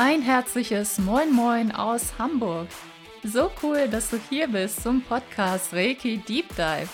[0.00, 2.68] Ein herzliches Moin Moin aus Hamburg.
[3.24, 6.88] So cool, dass du hier bist zum Podcast Reiki Deep Dive.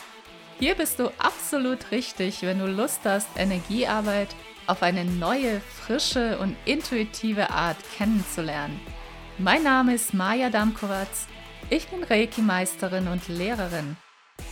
[0.58, 4.28] Hier bist du absolut richtig, wenn du Lust hast, Energiearbeit
[4.66, 8.80] auf eine neue, frische und intuitive Art kennenzulernen.
[9.36, 11.26] Mein Name ist Maja Damkowatz.
[11.70, 13.96] Ich bin Reiki-Meisterin und Lehrerin.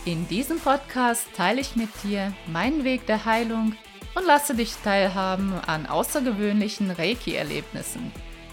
[0.03, 3.75] In diesem Podcast teile ich mit dir meinen Weg der Heilung
[4.15, 8.11] und lasse dich teilhaben an außergewöhnlichen Reiki-Erlebnissen.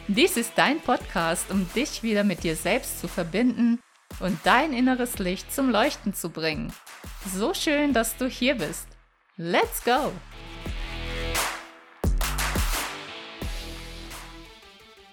[0.08, 3.78] Dies ist dein Podcast, um dich wieder mit dir selbst zu verbinden
[4.20, 6.72] und dein inneres Licht zum Leuchten zu bringen.
[7.34, 8.88] So schön, dass du hier bist.
[9.36, 10.12] Let's go!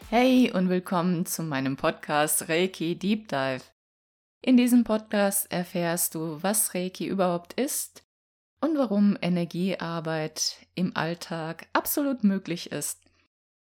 [0.10, 3.64] Hey und willkommen zu meinem Podcast Reiki Deep Dive.
[4.42, 8.06] In diesem Podcast erfährst du, was Reiki überhaupt ist
[8.62, 13.04] und warum Energiearbeit im Alltag absolut möglich ist.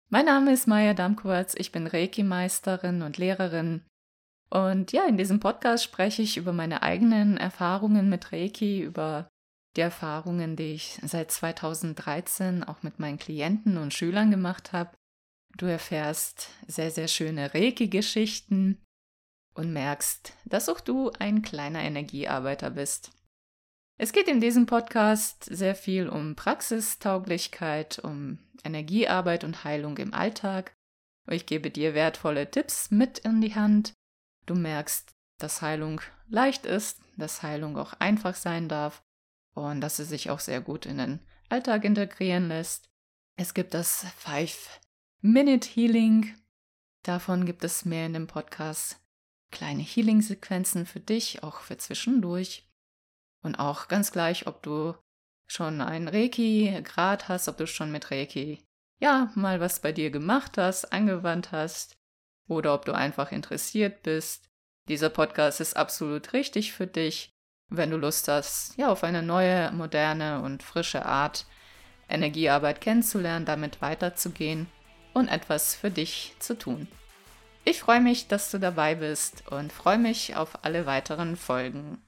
[0.09, 3.81] Mein Name ist Maya Damkowatz, ich bin Reiki-Meisterin und Lehrerin.
[4.51, 9.31] Und ja, in diesem Podcast spreche ich über meine eigenen Erfahrungen mit Reiki, über
[9.75, 14.91] die Erfahrungen, die ich seit 2013 auch mit meinen Klienten und Schülern gemacht habe.
[15.57, 18.81] Du erfährst sehr, sehr schöne Reiki-Geschichten
[19.53, 23.11] und merkst, dass auch du ein kleiner Energiearbeiter bist.
[23.97, 30.73] Es geht in diesem Podcast sehr viel um Praxistauglichkeit, um Energiearbeit und Heilung im Alltag.
[31.27, 33.93] Ich gebe dir wertvolle Tipps mit in die Hand.
[34.45, 39.03] Du merkst, dass Heilung leicht ist, dass Heilung auch einfach sein darf
[39.53, 41.19] und dass sie sich auch sehr gut in den
[41.49, 42.85] Alltag integrieren lässt.
[43.35, 44.79] Es gibt das Five
[45.21, 46.33] Minute Healing.
[47.03, 49.01] Davon gibt es mehr in dem Podcast.
[49.51, 52.69] Kleine Healing-Sequenzen für dich, auch für zwischendurch.
[53.43, 54.95] Und auch ganz gleich, ob du
[55.45, 58.63] schon einen Reiki-Grad hast, ob du schon mit Reiki,
[59.01, 61.97] ja, mal was bei dir gemacht hast, angewandt hast,
[62.47, 64.49] oder ob du einfach interessiert bist.
[64.87, 67.33] Dieser Podcast ist absolut richtig für dich,
[67.67, 71.45] wenn du Lust hast, ja, auf eine neue, moderne und frische Art
[72.07, 74.67] Energiearbeit kennenzulernen, damit weiterzugehen
[75.19, 76.87] und etwas für dich zu tun.
[77.65, 82.01] Ich freue mich, dass du dabei bist und freue mich auf alle weiteren Folgen.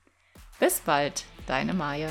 [0.60, 2.10] Bis bald, deine Maja.